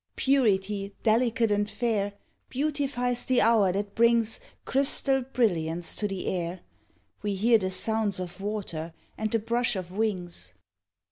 Purity, 0.15 0.95
delicate 1.03 1.51
and 1.51 1.69
fair, 1.69 2.13
Beautifies 2.49 3.23
the 3.23 3.39
hour 3.39 3.71
that 3.71 3.93
brings 3.93 4.39
Crystal 4.65 5.21
brilliance 5.21 5.95
to 5.95 6.07
the 6.07 6.25
air; 6.25 6.61
We 7.21 7.35
hear 7.35 7.59
the 7.59 7.69
sounds 7.69 8.19
of 8.19 8.41
water 8.41 8.95
and 9.15 9.29
the 9.29 9.37
brush 9.37 9.75
of 9.75 9.91
wings. 9.91 10.55